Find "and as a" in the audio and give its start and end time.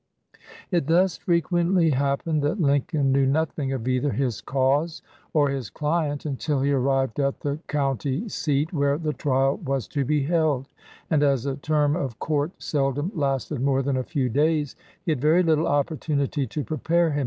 11.11-11.55